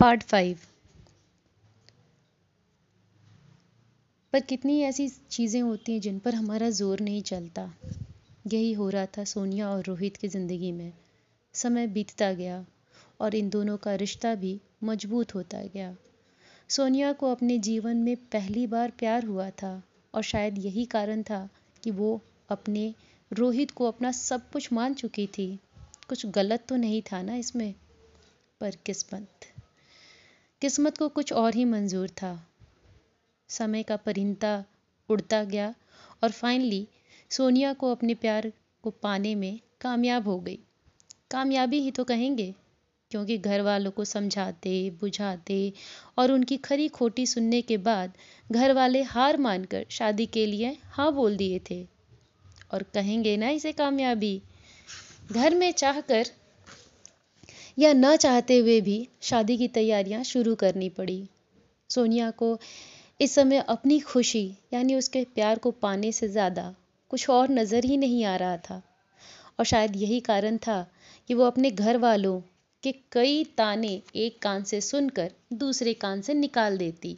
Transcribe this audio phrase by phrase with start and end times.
[0.00, 0.58] Part five.
[4.32, 7.74] पर कितनी ऐसी चीज़ें होती हैं जिन पर हमारा ज़ोर नहीं चलता?
[8.46, 10.92] यही हो रहा था सोनिया और रोहित की ज़िंदगी में।
[11.54, 12.66] समय बीतता गया
[13.20, 15.96] और इन दोनों का रिश्ता भी मज़बूत होता गया।
[16.68, 19.82] सोनिया को अपने जीवन में पहली बार प्यार हुआ था
[20.14, 21.48] और शायद यही कारण था
[21.82, 22.94] कि वो अपने
[23.32, 25.58] रोहित को अपना सब कुछ मान चुकी थी।
[26.08, 27.74] कुछ गलत तो नहीं था ना इसमें?
[28.60, 29.28] पर किस्मत।
[30.60, 32.48] किस्मत को कुछ और ही मंजूर था।
[33.48, 34.64] समय का परिंदा
[35.08, 35.74] उड़ता गया
[36.22, 36.88] और फाइनली
[37.30, 38.52] सोनिया को अपने प्यार
[38.82, 40.58] को पाने में कामयाब हो गई।
[41.30, 42.54] कामयाबी ही तो कहेंगे,
[43.10, 45.72] क्योंकि घर वालों को समझाते, बुझाते
[46.18, 48.12] और उनकी खरी खोटी सुनने के बाद
[48.52, 51.86] घर वाले हार मानकर शादी के लिए हाँ बोल दिए थे।
[52.72, 54.42] और कहेंगे ना इसे कामयाबी।
[55.32, 56.26] घर में चाहकर
[57.78, 61.22] या न चाहते हुए भी शादी की तैयारियाँ शुरू करनी पड़ी।
[61.90, 62.58] सोनिया को
[63.20, 66.74] इस समय अपनी खुशी, यानी उसके प्यार को पाने से ज़्यादा
[67.10, 68.82] कुछ और नज़र ही नहीं आ रहा था।
[69.58, 70.86] और शायद यही कारण था
[71.28, 72.40] कि वो अपने घर वालों
[72.82, 77.16] के कई ताने एक कान से सुनकर दूसरे कान से निकाल देती।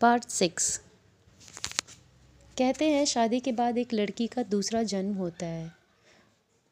[0.00, 0.76] Part six.
[2.56, 5.70] कहते हैं, शादी के बाद एक लड़की का दूसरा जन्म होता है,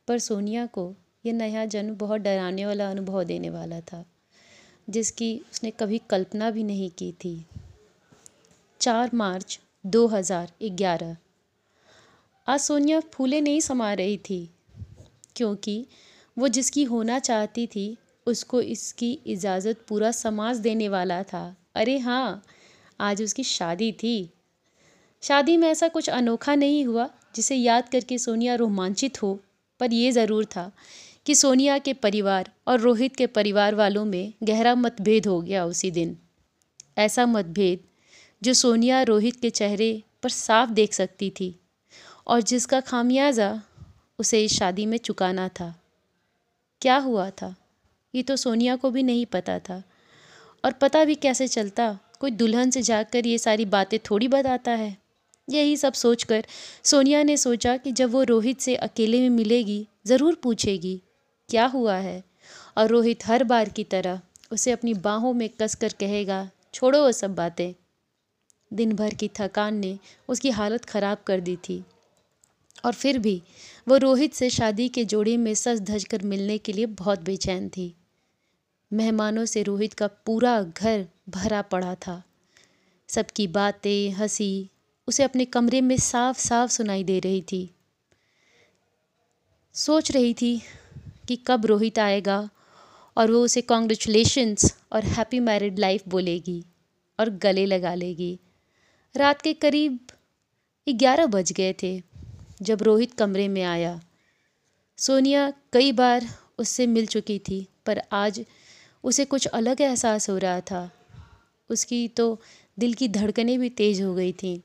[0.08, 0.92] पर सोनिया को
[1.24, 4.04] ये नया जन्म बहुत डराने वाला अनुभव देने वाला था,
[4.88, 7.44] जिसकी उसने कभी कल्पना भी नहीं की थी।
[8.80, 11.16] चार मार्च 2011
[12.46, 14.50] आज सोनिया फूले नहीं समा रही थी,
[15.36, 15.86] क्योंकि
[16.36, 22.42] वो जिसकी होना चाहती थी, उसको इसकी इजाज़त पूरा समाज देने वाला था। अरे हाँ
[23.00, 24.30] आज उसकी शादी थी।
[25.22, 29.38] शादी में ऐसा कुछ अनोखा नहीं हुआ जिसे याद करके सोनिया रोमांचित हो,
[29.80, 30.70] पर यह ज़रूर था
[31.28, 35.90] कि सोनिया के परिवार और रोहित के परिवार वालों में गहरा मतभेद हो गया उसी
[35.90, 36.18] दिन।
[36.98, 37.80] ऐसा मतभेद
[38.42, 41.60] जो सोनिया रोहित के चेहरे पर साफ़ देख सकती थी
[42.26, 43.62] और जिसका खामियाजा
[44.18, 45.82] उसे इस शादी में चुकाना था।
[46.80, 47.56] क्या हुआ था?
[48.14, 49.82] ये तो सोनिया को भी नहीं पता था।
[50.64, 51.98] और पता भी कैसे चलता?
[52.20, 54.96] कोई दुल्हन से जाकर ये सारी बातें थोड़ी बताता है?
[55.50, 56.44] यही सब सोचकर
[56.84, 61.02] सोनिया ने सोचा कि जब वो रोहित से अकेले में मिलेगी, ज़रूर पूछेगी।
[61.48, 62.24] क्या हुआ है?
[62.78, 64.20] और रोहित हर बार की तरह
[64.52, 67.74] उसे अपनी बाहों में कस कर कहेगा, छोड़ो वो सब बातें।
[68.72, 69.98] दिन भर की थकान ने
[70.28, 71.84] उसकी हालत ख़राब कर दी थी।
[72.84, 73.42] और फिर भी
[73.88, 77.68] वो रोहित से शादी के जोड़े में सज धज कर मिलने के लिए बहुत बेचैन
[77.68, 77.96] थी।
[78.92, 82.22] मेहमानों से रोहित का पूरा घर भरा पड़ा था।
[83.08, 84.70] सबकी बातें, हँसी
[85.08, 87.74] उसे अपने कमरे में साफ़ साफ़ सुनाई दे रही थी।
[89.74, 90.62] सोच रही थी
[91.28, 92.48] कि कब रोहित आएगा
[93.16, 96.64] और वो उसे कॉन्ग्रेचुलेशंस और हैप्पी मैरिड लाइफ बोलेगी
[97.20, 98.38] और गले लगा लेगी।
[99.16, 99.98] रात के करीब
[100.88, 102.02] ग्यारह बज गए थे
[102.62, 104.00] जब रोहित कमरे में आया।
[104.98, 106.26] सोनिया कई बार
[106.58, 108.44] उससे मिल चुकी थी, पर आज
[109.04, 110.90] उसे कुछ अलग एहसास हो रहा था।
[111.70, 112.40] उसकी तो
[112.78, 114.60] दिल की धड़कनें भी तेज़ हो गई थीं।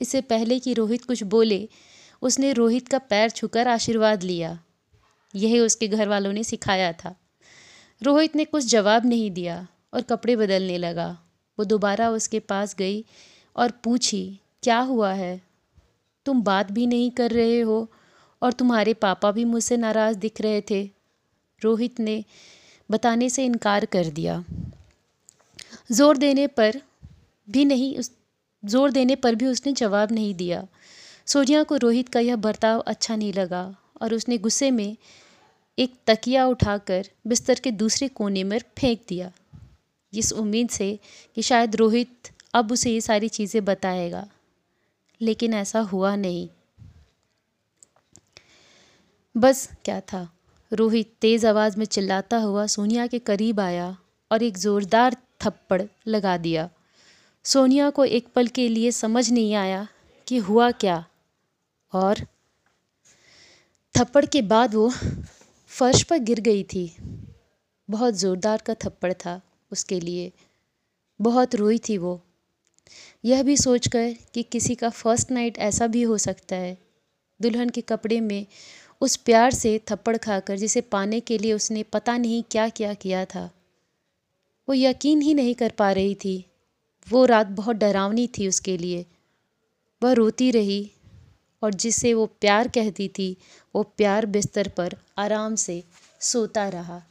[0.00, 1.68] इससे पहले कि रोहित कुछ बोले,
[2.22, 4.58] उसने रोहित का पैर छूकर आशीर्वाद लिया।
[5.34, 7.14] यही उसके घर वालों ने सिखाया था।
[8.02, 11.18] रोहित ने कुछ जवाब नहीं दिया और कपड़े बदलने लगा।
[11.58, 13.04] वो दोबारा उसके पास गई
[13.56, 15.42] और पूछी, क्या हुआ है?
[16.26, 17.90] तुम बात भी नहीं कर रहे हो
[18.42, 20.90] और तुम्हारे पापा भी मुझसे नाराज़ दिख रहे थे?
[21.62, 22.24] रोहित ने
[22.90, 24.44] बताने से इनकार कर दिया।
[25.92, 26.80] ज़ोर देने पर
[27.50, 28.10] भी नहीं उस,
[28.64, 30.66] ज़ोर देने पर भी उसने जवाब नहीं दिया।
[31.26, 34.96] सोनिया को रोहित का यह बर्ताव अच्छा नहीं लगा। और उसने गुस्से में
[35.78, 39.30] एक तकिया उठाकर बिस्तर के दूसरे कोने में फेंक दिया।
[40.12, 40.98] इस उम्मीद से
[41.36, 44.26] कि शायद रोहित अब उसे ये सारी चीज़ें बताएगा,
[45.20, 46.48] लेकिन ऐसा हुआ नहीं।
[49.34, 50.28] बस क्या था?
[50.72, 53.96] रोहित तेज़ आवाज़ में चिल्लाता हुआ सोनिया के करीब आया
[54.30, 56.68] और एक ज़ोरदार थप्पड़ लगा दिया।
[57.44, 59.86] सोनिया को एक पल के लिए समझ नहीं आया
[60.26, 61.04] कि हुआ क्या,
[61.92, 62.26] और
[63.98, 64.92] थप्पड़ के बाद वो
[65.66, 66.96] फर्श पर गिर गई थी।
[67.90, 69.40] बहुत ज़ोरदार का थप्पड़ था
[69.72, 70.32] उसके लिए।
[71.20, 72.22] बहुत रोई थी वो।
[73.24, 76.78] यह भी सोचकर कि किसी का फ़र्स्ट नाइट ऐसा भी हो सकता है।
[77.42, 78.46] दुल्हन के कपड़े में
[79.00, 83.24] उस प्यार से थप्पड़ खाकर जिसे पाने के लिए उसने पता नहीं क्या क्या किया
[83.24, 83.50] था।
[84.68, 86.46] वो यकीन ही नहीं कर पा रही थी।
[87.08, 89.06] वो रात बहुत डरावनी थी उसके लिए।
[90.02, 90.90] वह रोती रही
[91.62, 93.36] और जिसे वो प्यार कहती थी
[93.74, 95.84] वो प्यार बिस्तर पर आराम से
[96.20, 97.02] सोता रहा।